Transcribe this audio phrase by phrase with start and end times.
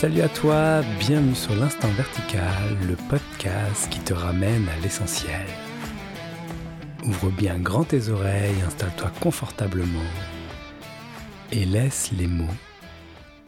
[0.00, 5.44] Salut à toi, bienvenue sur l'Instant Vertical, le podcast qui te ramène à l'essentiel.
[7.04, 10.08] Ouvre bien grand tes oreilles, installe-toi confortablement
[11.50, 12.44] et laisse les mots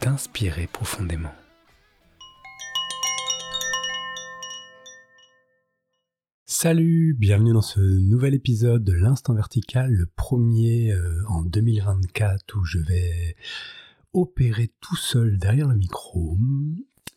[0.00, 1.32] t'inspirer profondément.
[6.46, 12.64] Salut, bienvenue dans ce nouvel épisode de l'Instant Vertical, le premier euh, en 2024 où
[12.64, 13.36] je vais
[14.12, 16.38] opérer tout seul derrière le micro.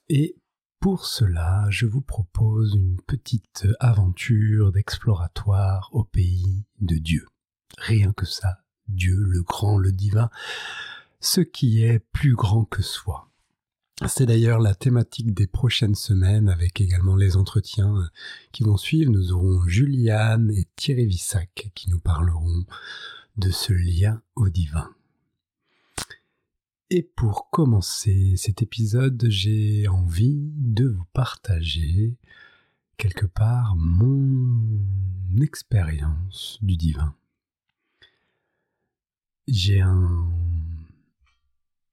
[0.10, 0.36] Et
[0.80, 7.26] pour cela, je vous propose une petite aventure d'exploratoire au pays de Dieu.
[7.78, 10.30] Rien que ça, Dieu, le grand, le divin,
[11.20, 13.30] ce qui est plus grand que soi.
[14.08, 18.10] C'est d'ailleurs la thématique des prochaines semaines avec également les entretiens
[18.52, 19.12] qui vont suivre.
[19.12, 22.66] Nous aurons Juliane et Thierry Vissac qui nous parleront
[23.38, 24.90] de ce lien au divin.
[26.96, 32.20] Et pour commencer cet épisode, j'ai envie de vous partager
[32.98, 34.78] quelque part mon
[35.42, 37.16] expérience du divin.
[39.48, 40.32] J'ai un...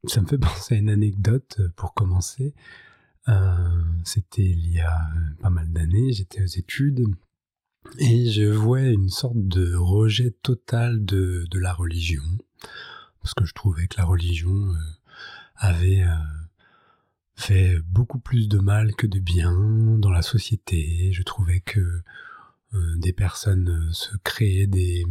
[0.04, 2.54] Ça me fait penser à une anecdote pour commencer.
[3.28, 5.08] Euh, c'était il y a
[5.40, 7.06] pas mal d'années, j'étais aux études
[7.98, 12.22] et je voyais une sorte de rejet total de la religion
[13.20, 14.78] parce que je trouvais que la religion euh,
[15.56, 16.14] avait euh,
[17.34, 19.52] fait beaucoup plus de mal que de bien
[19.98, 21.12] dans la société.
[21.12, 21.80] Je trouvais que
[22.74, 25.04] euh, des personnes se créaient des,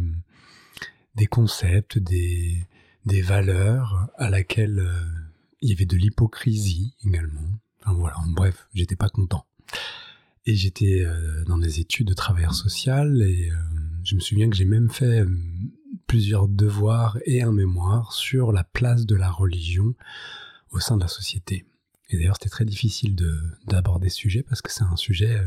[1.14, 2.66] des concepts, des,
[3.06, 4.84] des valeurs à laquelle
[5.60, 7.60] il y avait de l'hypocrisie également.
[7.80, 9.46] Enfin voilà, en bref, j'étais pas content.
[10.46, 11.06] Et j'étais
[11.46, 13.50] dans des études de travailleur social et
[14.04, 15.24] je me souviens que j'ai même fait
[16.10, 19.94] plusieurs devoirs et un mémoire sur la place de la religion
[20.72, 21.64] au sein de la société.
[22.08, 23.14] Et d'ailleurs, c'était très difficile
[23.68, 25.46] d'aborder ce sujet parce que c'est un sujet euh,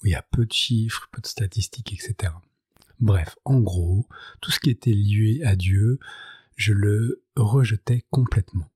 [0.00, 2.32] où il y a peu de chiffres, peu de statistiques, etc.
[3.00, 4.06] Bref, en gros,
[4.40, 5.98] tout ce qui était lié à Dieu,
[6.54, 8.70] je le rejetais complètement.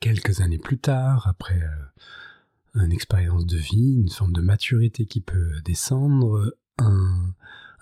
[0.00, 5.20] Quelques années plus tard, après euh, une expérience de vie, une forme de maturité qui
[5.20, 7.34] peut descendre, un,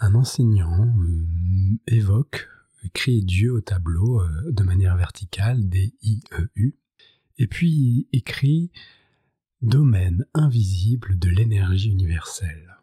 [0.03, 2.49] un enseignant euh, évoque,
[2.85, 6.77] écrit Dieu au tableau euh, de manière verticale, D-I-E-U,
[7.39, 8.73] et puis écrit
[9.63, 12.79] domaine invisible de l'énergie universelle.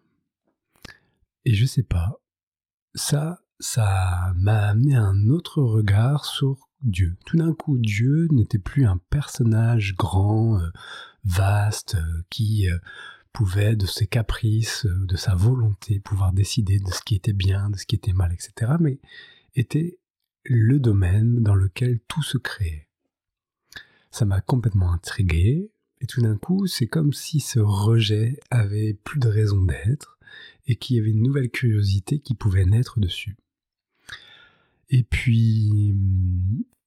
[1.43, 2.21] Et je sais pas,
[2.95, 7.17] ça, ça m'a amené un autre regard sur Dieu.
[7.25, 10.69] Tout d'un coup, Dieu n'était plus un personnage grand, euh,
[11.25, 11.97] vaste,
[12.29, 12.69] qui
[13.41, 17.77] de ses caprices, euh, de sa volonté, pouvoir décider de ce qui était bien, de
[17.77, 18.99] ce qui était mal, etc., mais
[19.55, 19.99] était
[20.43, 22.87] le domaine dans lequel tout se créait.
[24.11, 29.19] Ça m'a complètement intrigué, et tout d'un coup, c'est comme si ce rejet avait plus
[29.19, 30.19] de raison d'être,
[30.67, 33.37] et qu'il y avait une nouvelle curiosité qui pouvait naître dessus.
[34.89, 35.95] Et puis,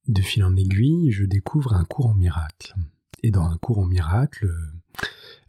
[0.07, 2.75] de fil en aiguille, je découvre un cours miracle.
[3.23, 4.53] Et dans un cours en miracle,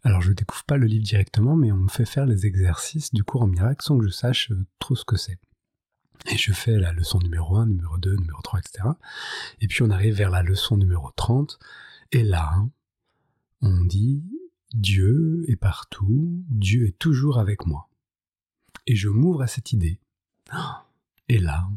[0.05, 3.23] alors je découvre pas le livre directement, mais on me fait faire les exercices du
[3.23, 5.39] cours en miracle sans que je sache euh, trop ce que c'est.
[6.31, 8.89] Et je fais la leçon numéro 1, numéro 2, numéro 3, etc.
[9.61, 11.57] Et puis on arrive vers la leçon numéro 30,
[12.11, 12.53] et là,
[13.61, 14.23] on dit
[14.75, 17.89] Dieu est partout, Dieu est toujours avec moi.
[18.85, 19.99] Et je m'ouvre à cette idée.
[21.29, 21.67] Et là,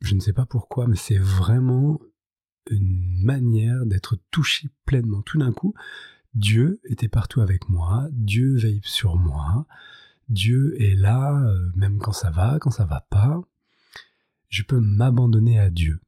[0.00, 2.00] je ne sais pas pourquoi, mais c'est vraiment
[2.68, 5.22] une manière d'être touché pleinement.
[5.22, 5.74] Tout d'un coup,
[6.34, 9.66] Dieu était partout avec moi, Dieu veille sur moi,
[10.28, 13.42] Dieu est là, euh, même quand ça va, quand ça va pas.
[14.48, 16.00] Je peux m'abandonner à Dieu.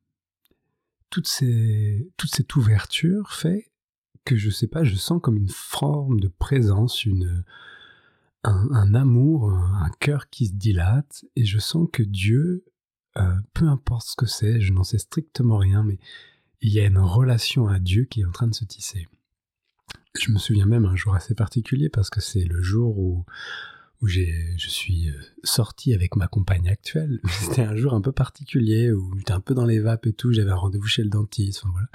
[1.10, 3.70] Toute, cette ouverture fait
[4.24, 7.44] que je sais pas, je sens comme une forme de présence, une,
[8.42, 12.65] un, amour, un, cœur qui se dilate, et je sens que Dieu,
[13.16, 15.98] euh, peu importe ce que c'est, je n'en sais strictement rien, mais
[16.60, 19.06] il y a une relation à Dieu qui est en train de se tisser.
[20.21, 23.25] Je me souviens même un jour assez particulier parce que c'est le jour où,
[24.01, 27.21] où je suis euh, sorti avec ma compagne actuelle.
[27.41, 30.33] C'était un jour un peu particulier où j'étais un peu dans les vapes et tout,
[30.33, 31.89] j'avais un rendez-vous chez le dentiste, enfin voilà.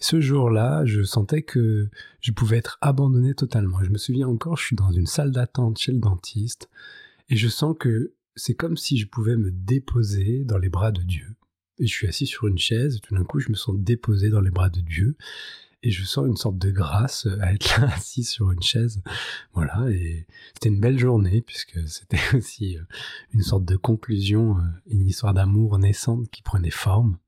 [0.00, 1.88] ce jour-là, je sentais que
[2.20, 3.82] je pouvais être abandonné totalement.
[3.82, 6.68] Je me souviens encore, je suis dans une salle d'attente chez le dentiste
[7.30, 11.02] et je sens que c'est comme si je pouvais me déposer dans les bras de
[11.02, 11.36] Dieu.
[11.78, 14.28] Et je suis assis sur une chaise et tout d'un coup, je me sens déposé
[14.28, 15.16] dans les bras de Dieu
[15.86, 19.02] et je sens une sorte de grâce à être là assis sur une chaise.
[19.54, 22.82] Voilà, et c'était une belle journée puisque c'était aussi euh,
[23.32, 27.18] une sorte de conclusion, euh, une histoire d'amour naissante qui prenait forme.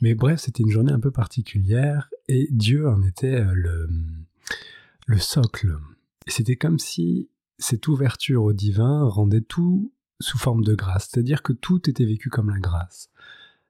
[0.00, 3.88] Mais bref, c'était une journée un peu particulière et Dieu en était euh, le,
[5.06, 5.76] le socle.
[6.26, 11.52] C'était comme si cette ouverture au divin rendait tout sous forme de grâce, c'est-à-dire que
[11.52, 13.10] tout était vécu comme la grâce.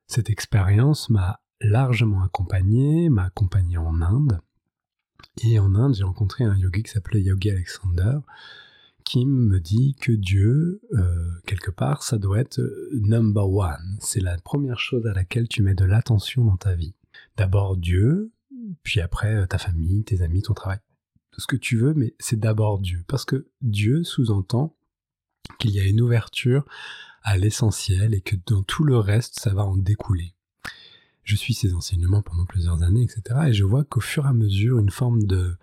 [0.07, 4.41] Cette expérience m'a largement accompagné, m'a accompagné en Inde.
[5.45, 8.19] Et en Inde, j'ai rencontré un yogi qui s'appelait Yogi Alexander,
[9.05, 13.97] qui me dit que Dieu, euh, quelque part, ça doit être euh, number one.
[14.01, 16.95] C'est la première chose à laquelle tu mets de l'attention dans ta vie.
[17.37, 18.33] D'abord Dieu,
[18.83, 20.81] puis après euh, ta famille, tes amis, ton travail,
[21.31, 23.05] tout ce que tu veux, mais c'est d'abord Dieu.
[23.09, 24.77] Parce que Dieu sous-entend
[25.59, 26.65] qu'il y a une ouverture
[27.23, 30.35] à l'essentiel et que dans tout le reste, ça va en découler.
[31.29, 33.49] Je suis ces enseignements pendant plusieurs années, etc.
[33.49, 35.59] Et je vois qu'au fur et à mesure, une forme de,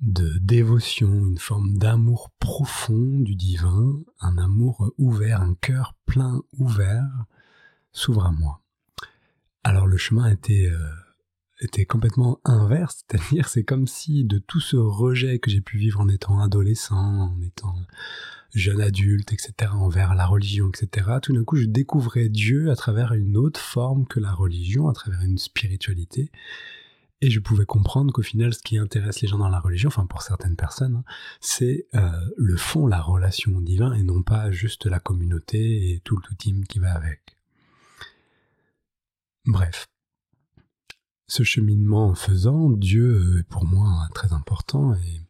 [0.00, 7.26] de dévotion, une forme d'amour profond du divin, un amour ouvert, un cœur plein ouvert,
[7.92, 8.62] s'ouvre à moi.
[9.62, 10.88] Alors le chemin était, euh,
[11.60, 16.00] était complètement inverse, c'est-à-dire c'est comme si de tout ce rejet que j'ai pu vivre
[16.00, 17.74] en étant adolescent, en étant
[18.54, 23.12] jeune adulte, etc., envers la religion, etc., tout d'un coup, je découvrais Dieu à travers
[23.12, 26.30] une autre forme que la religion, à travers une spiritualité.
[27.22, 30.06] Et je pouvais comprendre qu'au final, ce qui intéresse les gens dans la religion, enfin
[30.06, 31.04] pour certaines personnes, hein,
[31.40, 36.00] c'est euh, le fond, la relation au divin, et non pas juste la communauté et
[36.00, 37.36] tout le tout team qui va avec.
[39.46, 39.86] Bref.
[41.28, 45.20] Ce cheminement en faisant, Dieu est pour moi très important et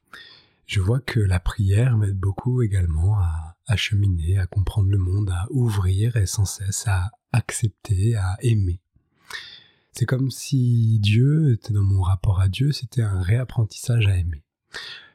[0.66, 5.46] je vois que la prière m'aide beaucoup également à, cheminer, à comprendre le monde, à
[5.50, 8.80] ouvrir et sans cesse à accepter, à aimer.
[9.92, 14.42] C'est comme si Dieu était dans mon rapport à Dieu, c'était un réapprentissage à aimer.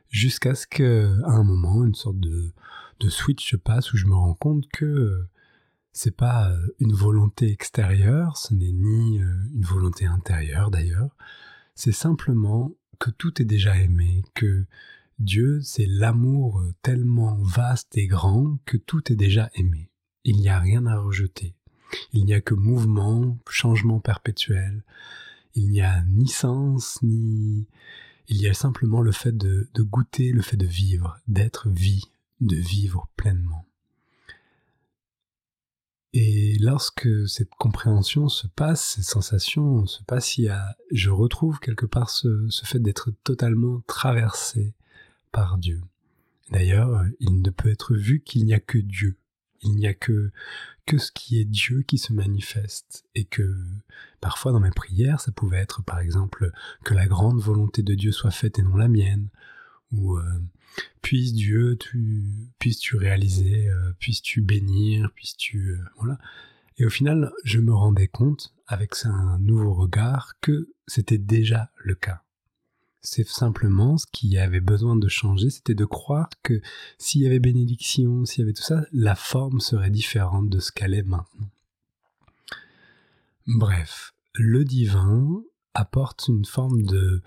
[0.09, 2.51] Jusqu'à ce que, à un moment, une sorte de,
[2.99, 5.27] de switch se passe où je me rends compte que
[5.93, 11.15] c'est pas euh, une volonté extérieure, ce n'est ni euh, une volonté intérieure d'ailleurs,
[11.75, 14.65] c'est simplement que tout est déjà aimé, que
[15.19, 19.89] Dieu, c'est l'amour tellement vaste et grand que tout est déjà aimé.
[20.23, 21.55] Il n'y a rien à rejeter.
[22.13, 24.83] Il n'y a que mouvement, changement perpétuel.
[25.53, 27.67] Il n'y a ni sens, ni...
[28.27, 32.05] Il y a simplement le fait de, de goûter, le fait de vivre, d'être vie,
[32.39, 33.67] de vivre pleinement.
[36.13, 41.59] Et lorsque cette compréhension se passe, cette sensation se passe, il y a, je retrouve
[41.59, 44.73] quelque part ce, ce fait d'être totalement traversé
[45.31, 45.81] par Dieu.
[46.51, 49.17] D'ailleurs, il ne peut être vu qu'il n'y a que Dieu.
[49.61, 50.31] Il n'y a que,
[50.85, 53.05] que ce qui est Dieu qui se manifeste.
[53.15, 53.55] Et que
[54.19, 56.51] parfois dans mes prières, ça pouvait être par exemple
[56.83, 59.29] que la grande volonté de Dieu soit faite et non la mienne.
[59.91, 60.23] Ou euh,
[61.01, 62.23] puisse Dieu, tu,
[62.59, 65.71] puisses-tu réaliser, euh, puisses-tu bénir, puisses-tu...
[65.71, 66.17] Euh, voilà.
[66.77, 71.95] Et au final, je me rendais compte, avec un nouveau regard, que c'était déjà le
[71.95, 72.23] cas.
[73.01, 76.61] C'est simplement ce qui avait besoin de changer, c'était de croire que
[76.97, 80.71] s'il y avait bénédiction, s'il y avait tout ça, la forme serait différente de ce
[80.71, 81.49] qu'elle est maintenant.
[83.47, 85.43] Bref, le divin
[85.73, 87.21] apporte une forme de,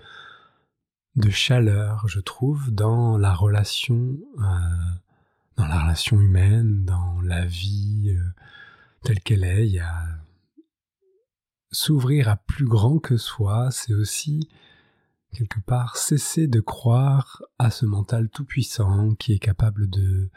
[1.15, 4.43] de chaleur, je trouve, dans la relation, euh,
[5.55, 8.23] dans la relation humaine, dans la vie euh,
[9.03, 9.67] telle qu'elle est.
[9.67, 10.03] Il a
[11.71, 14.49] s'ouvrir à plus grand que soi, c'est aussi
[15.33, 20.29] quelque part cesser de croire à ce mental tout-puissant qui est capable de,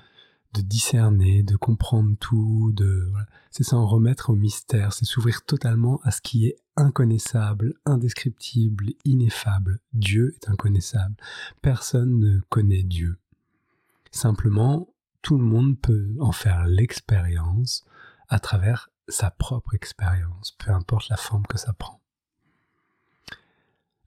[0.58, 3.10] de discerner, de comprendre tout, de
[3.50, 9.80] c'est s'en remettre au mystère, c'est s'ouvrir totalement à ce qui est inconnaissable, indescriptible, ineffable.
[9.92, 11.16] Dieu est inconnaissable.
[11.62, 13.18] Personne ne connaît Dieu.
[14.10, 14.88] Simplement,
[15.22, 17.84] tout le monde peut en faire l'expérience
[18.28, 22.00] à travers sa propre expérience, peu importe la forme que ça prend.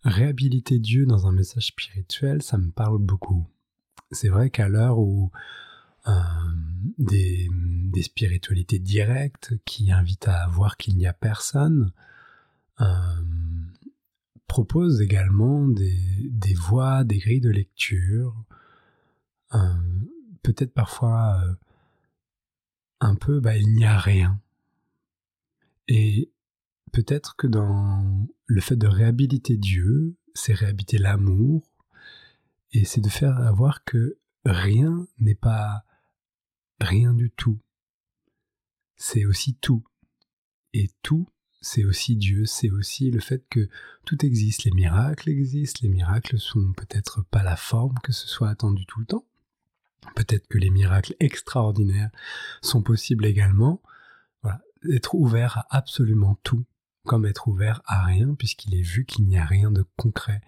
[0.03, 3.48] Réhabiliter Dieu dans un message spirituel, ça me parle beaucoup.
[4.12, 5.31] C'est vrai qu'à l'heure où
[6.08, 6.12] euh,
[6.98, 7.50] des,
[8.01, 11.91] spiritualités directes qui invitent à voir qu'il n'y a personne.
[12.79, 12.86] Euh,
[14.48, 18.36] proposent également des, voies, des grilles de lecture,
[19.53, 19.60] euh,
[20.41, 21.41] peut-être parfois
[23.00, 24.41] un peu, bah, il n'y a rien.
[25.88, 26.31] Et
[26.91, 31.72] peut-être que dans le fait de réhabiliter Dieu, c'est réhabiliter l'amour,
[32.74, 35.86] et c'est de faire voir que rien n'est pas
[36.81, 37.59] rien du tout.
[38.95, 39.83] C'est aussi tout.
[40.73, 41.27] Et tout,
[41.61, 43.69] c'est aussi Dieu, c'est aussi le fait que
[44.05, 44.63] tout existe.
[44.63, 49.00] Les miracles existent, les miracles sont peut-être pas la forme que ce soit attendu tout
[49.00, 49.25] le temps.
[50.15, 52.09] Peut-être que les miracles extraordinaires
[52.61, 53.81] sont possibles également.
[54.41, 54.61] Voilà,
[54.91, 56.65] être ouvert à absolument tout
[57.05, 60.41] comme être ouvert à rien, puisqu'il est vu qu'il n'y a rien de concret,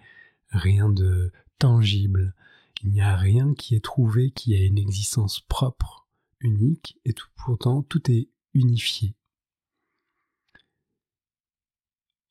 [0.50, 2.34] rien de tangible.
[2.82, 6.03] Il n'y a rien qui est trouvé qui a une existence propre,
[6.44, 9.16] unique, et tout, pourtant tout est unifié.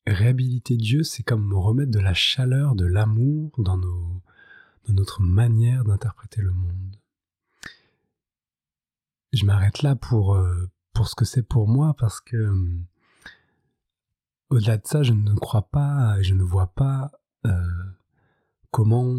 [0.06, 4.22] Réhabiliter Dieu, c'est comme remettre de la chaleur, de l'amour dans, dans
[4.88, 6.96] notre manière d'interpréter le monde.
[9.32, 10.70] Je m'arrête là pour, euh,
[11.04, 12.78] ce que c'est pour moi, parce que euh,
[14.50, 17.10] au-delà de ça, je ne crois pas, je ne vois pas
[17.46, 17.66] euh,
[18.70, 19.12] comment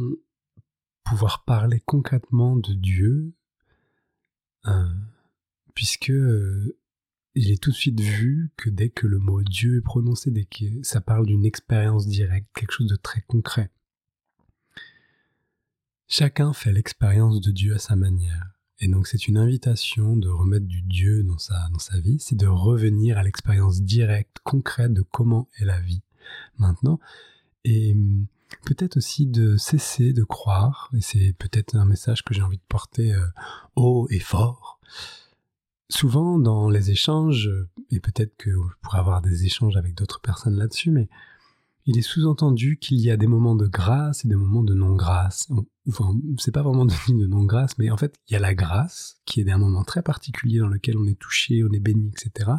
[1.04, 3.34] pouvoir parler concrètement de Dieu,
[5.74, 6.12] puisque
[7.36, 10.48] il est tout de suite vu que dès que le mot Dieu est prononcé, dès
[10.84, 13.72] ça parle d'une expérience directe, quelque chose de très concret.
[16.08, 18.52] Chacun fait l'expérience de Dieu à sa manière.
[18.80, 22.36] Et donc c'est une invitation de remettre du Dieu dans sa, dans sa vie, c'est
[22.36, 26.04] de revenir à l'expérience directe, concrète de comment est la vie
[26.58, 27.00] maintenant.
[27.64, 28.28] Et hum,
[28.64, 32.64] peut-être aussi de cesser de croire, et c'est peut-être un message que j'ai envie de
[32.68, 33.26] porter euh,
[33.76, 34.80] haut et fort,
[35.90, 37.50] souvent dans les échanges,
[37.92, 41.10] et peut-être que je pourrais avoir des échanges avec d'autres personnes là-dessus, mais
[41.88, 45.48] il est sous-entendu qu'il y a des moments de grâce et des moments de non-grâce.
[45.88, 49.40] Enfin, c'est pas vraiment de non-grâce, mais en fait, il y a la grâce, qui
[49.40, 52.52] est un moment très particulier dans lequel on est touché, on est béni, etc.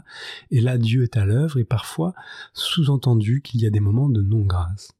[0.50, 2.14] Et là, Dieu est à l'œuvre, et parfois,
[2.52, 4.92] sous-entendu qu'il y a des moments de non-grâce.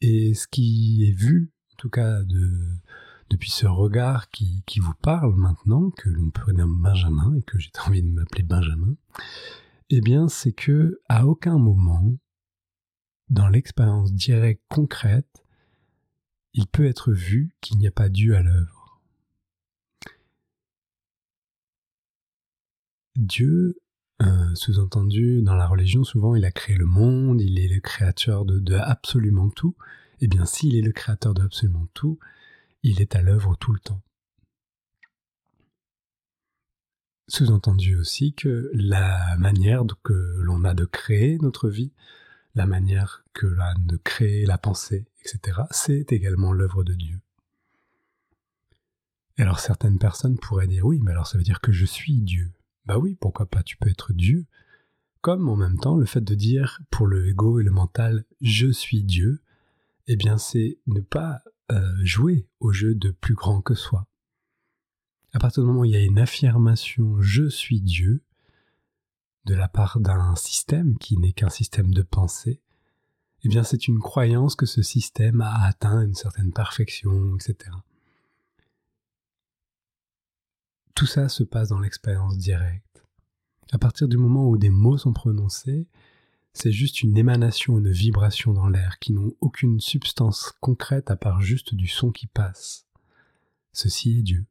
[0.00, 2.50] Et ce qui est vu, en tout cas de,
[3.30, 7.58] depuis ce regard qui, qui vous parle maintenant, que l'on peut nommer Benjamin, et que
[7.58, 8.96] j'ai envie de m'appeler Benjamin,
[9.90, 12.16] eh bien, c'est que à aucun moment,
[13.28, 15.44] dans l'expérience directe, concrète,
[16.52, 19.02] il peut être vu qu'il n'y a pas Dieu à l'œuvre.
[23.16, 23.76] Dieu,
[24.22, 28.44] euh, sous-entendu dans la religion, souvent il a créé le monde, il est le créateur
[28.44, 29.74] de, de absolument tout.
[30.20, 32.18] Eh bien, s'il est le créateur de absolument tout,
[32.82, 34.00] il est à l'œuvre tout le temps.
[37.26, 41.92] Sous-entendu aussi que la manière que l'on a de créer notre vie,
[42.54, 47.20] la manière que l'on a de créer la pensée, etc., c'est également l'œuvre de Dieu.
[49.38, 52.20] Et alors certaines personnes pourraient dire oui, mais alors ça veut dire que je suis
[52.20, 52.52] Dieu.
[52.86, 54.46] Bah oui, pourquoi pas, tu peux être Dieu.
[55.20, 58.70] Comme en même temps le fait de dire pour le ego et le mental je
[58.70, 59.42] suis Dieu,
[60.06, 64.06] eh bien c'est ne pas euh, jouer au jeu de plus grand que soi.
[65.32, 68.22] À partir du moment où il y a une affirmation je suis Dieu
[69.46, 72.60] de la part d'un système qui n'est qu'un système de pensée,
[73.44, 77.70] eh bien c'est une croyance que ce système a atteint une certaine perfection, etc.
[80.94, 83.04] Tout ça se passe dans l'expérience directe.
[83.72, 85.88] À partir du moment où des mots sont prononcés,
[86.52, 91.40] c'est juste une émanation, une vibration dans l'air qui n'ont aucune substance concrète à part
[91.40, 92.86] juste du son qui passe.
[93.72, 94.46] Ceci est Dieu.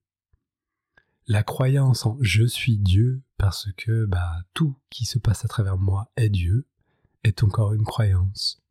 [1.27, 5.77] La croyance en je suis Dieu parce que bah tout qui se passe à travers
[5.77, 6.67] moi est Dieu
[7.23, 8.61] est encore une croyance.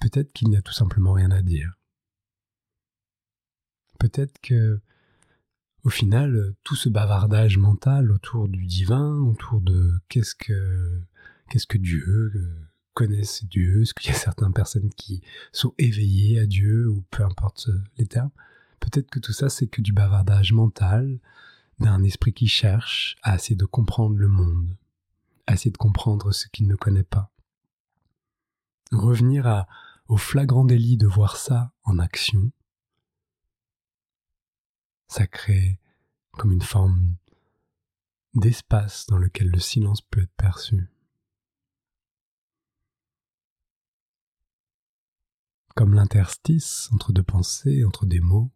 [0.00, 1.76] Peut-être qu'il n'y a tout simplement rien à dire.
[3.98, 4.80] Peut-être que
[5.86, 11.00] au final, tout ce bavardage mental autour du divin, autour de qu'est-ce que,
[11.48, 15.22] qu'est-ce que Dieu, euh, connaissent Dieu, est-ce qu'il y a certaines personnes qui
[15.52, 18.32] sont éveillées à Dieu, ou peu importe euh, les termes,
[18.80, 21.20] peut-être que tout ça c'est que du bavardage mental,
[21.78, 24.76] d'un esprit qui cherche à essayer de comprendre le monde,
[25.46, 27.30] à essayer de comprendre ce qu'il ne connaît pas.
[28.90, 29.68] Revenir à,
[30.08, 32.50] au flagrant délit de voir ça en action,
[35.08, 35.78] ça crée
[36.32, 37.16] comme une forme
[38.34, 40.90] d'espace dans lequel le silence peut être perçu.
[45.74, 48.50] Comme l'interstice entre deux pensées, entre des mots,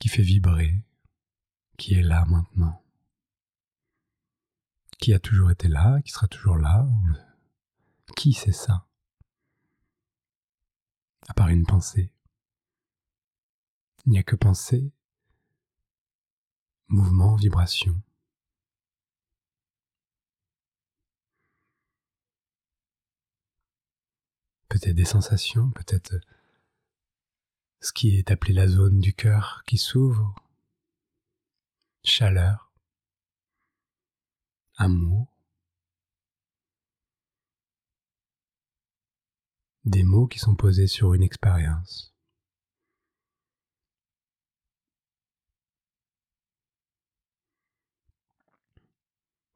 [0.00, 0.82] qui fait vibrer,
[1.76, 2.82] qui est là maintenant,
[4.98, 6.86] qui a toujours été là, qui sera toujours là.
[8.16, 8.86] Qui c'est ça?
[11.28, 12.12] À part une pensée.
[14.06, 14.92] Il n'y a que penser,
[16.88, 18.00] mouvement, vibration.
[24.68, 26.14] Peut-être des sensations, peut-être
[27.80, 30.34] ce qui est appelé la zone du cœur qui s'ouvre,
[32.04, 32.72] chaleur,
[34.76, 35.28] amour,
[39.84, 42.14] des mots qui sont posés sur une expérience.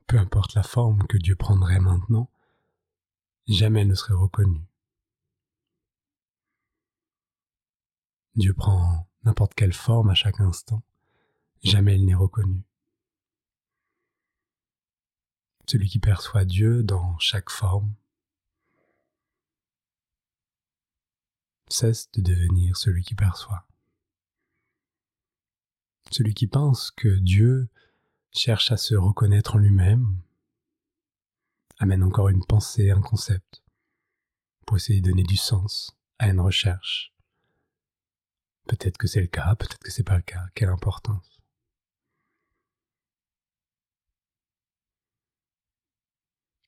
[0.07, 2.31] peu importe la forme que Dieu prendrait maintenant,
[3.47, 4.61] jamais ne serait reconnu.
[8.37, 10.83] Dieu prend n'importe quelle forme à chaque instant,
[11.63, 12.63] jamais il n'est reconnu.
[15.67, 17.95] Celui qui perçoit Dieu dans chaque forme
[21.69, 23.67] cesse de devenir celui qui perçoit.
[26.11, 27.69] Celui qui pense que Dieu
[28.35, 30.21] cherche à se reconnaître en lui-même
[31.79, 33.63] amène encore une pensée, un concept,
[34.67, 37.13] pour essayer de donner du sens à une recherche.
[38.67, 41.41] Peut-être que c'est le cas, peut-être que c'est pas le cas, quelle importance.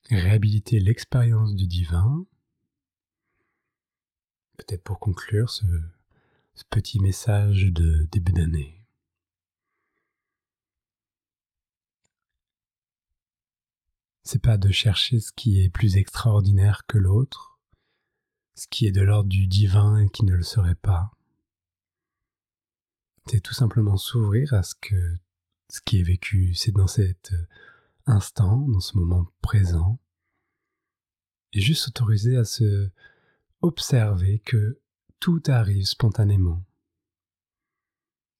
[0.09, 2.25] Réhabiliter l'expérience du divin,
[4.57, 5.65] peut-être pour conclure ce,
[6.53, 8.76] ce petit message de début d'année.
[14.27, 17.61] C'est pas de chercher ce qui est plus extraordinaire que l'autre,
[18.55, 21.11] ce qui est de l'ordre du divin et qui ne le serait pas.
[23.27, 25.17] C'est tout simplement s'ouvrir à ce que
[25.69, 27.33] ce qui est vécu, c'est dans cet
[28.05, 29.99] instant, dans ce moment présent,
[31.53, 32.89] et juste s'autoriser à se
[33.61, 34.81] observer que
[35.21, 36.65] tout arrive spontanément,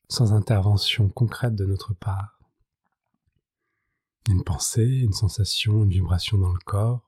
[0.10, 2.37] sans intervention concrète de notre part
[4.28, 7.04] une pensée, une sensation, une vibration dans le corps.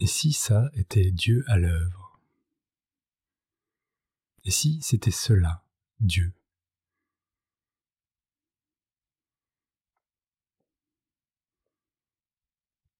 [0.00, 2.20] Et si ça était Dieu à l'œuvre?
[4.44, 5.64] Et si c'était cela,
[6.00, 6.32] Dieu?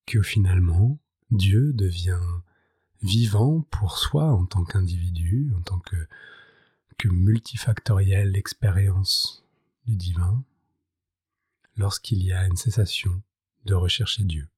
[0.07, 0.99] Que finalement,
[1.31, 2.19] Dieu devient
[3.03, 6.07] vivant pour soi en tant qu'individu, en tant que,
[7.05, 9.45] multifactorielle expérience
[9.87, 10.43] du divin,
[11.77, 13.23] lorsqu'il y a une cessation
[13.65, 14.49] de rechercher Dieu.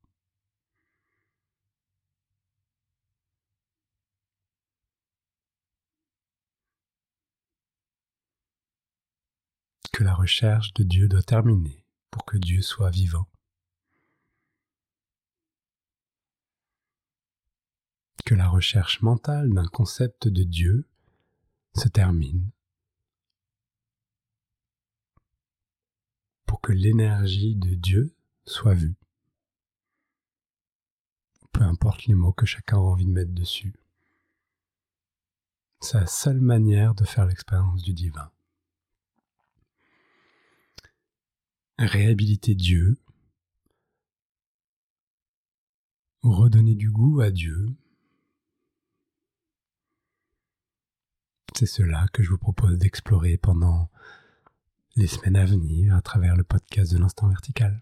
[9.92, 13.28] Que la recherche de Dieu doit terminer pour que Dieu soit vivant.
[18.34, 20.88] La recherche mentale d'un concept de Dieu
[21.74, 22.50] se termine
[26.46, 28.14] pour que l'énergie de Dieu
[28.44, 28.96] soit vue.
[31.52, 33.74] Peu importe les mots que chacun a envie de mettre dessus.
[35.94, 38.30] La seule manière de faire l'expérience du divin.
[41.78, 42.98] Réhabiliter Dieu,
[46.22, 47.68] redonner du goût à Dieu,
[51.60, 53.90] C'est cela que je vous propose d'explorer pendant
[54.96, 57.78] les semaines à venir à travers le podcast de l'instant vertical.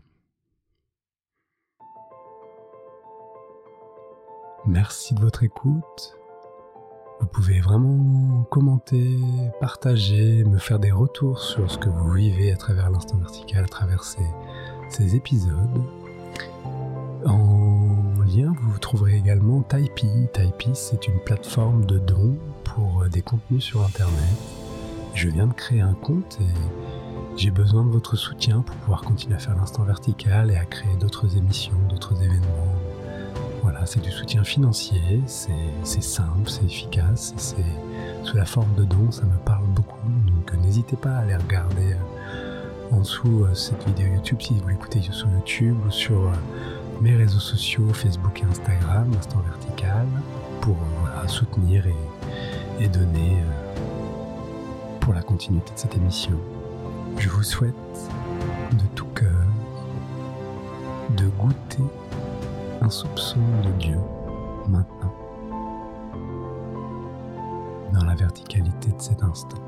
[4.66, 6.16] Merci de votre écoute.
[7.20, 9.16] Vous pouvez vraiment commenter,
[9.60, 13.68] partager, me faire des retours sur ce que vous vivez à travers l'instant vertical, à
[13.68, 15.84] travers ces, épisodes.
[18.36, 20.28] Vous trouverez également Typee.
[20.32, 24.14] Typee, c'est une plateforme de dons pour euh, des contenus sur Internet.
[25.14, 29.34] Je viens de créer un compte et j'ai besoin de votre soutien pour pouvoir continuer
[29.34, 32.74] à faire l'instant vertical et à créer d'autres émissions, d'autres événements.
[33.62, 37.56] Voilà, c'est du soutien financier, c'est simple, c'est efficace, c'est
[38.24, 40.08] sous la forme de dons, ça me parle beaucoup.
[40.26, 44.68] Donc euh, n'hésitez pas à aller regarder euh, en dessous cette vidéo YouTube si vous
[44.68, 46.30] l'écoutez sur YouTube ou sur
[47.00, 50.06] mes réseaux sociaux, Facebook et Instagram, Instant Vertical,
[50.60, 50.76] pour
[51.28, 51.84] soutenir
[52.80, 56.38] et donner euh, pour la continuité de cette émission.
[57.18, 57.74] Je vous souhaite
[58.72, 59.44] de tout cœur
[61.16, 61.82] de goûter
[62.80, 63.98] un soupçon de Dieu
[64.68, 65.14] maintenant,
[67.92, 69.67] dans la verticalité de cet instant.